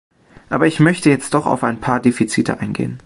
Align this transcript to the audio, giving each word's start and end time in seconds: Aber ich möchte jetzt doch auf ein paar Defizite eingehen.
Aber 0.49 0.65
ich 0.65 0.79
möchte 0.79 1.11
jetzt 1.11 1.35
doch 1.35 1.45
auf 1.45 1.63
ein 1.63 1.79
paar 1.79 1.99
Defizite 1.99 2.59
eingehen. 2.59 2.99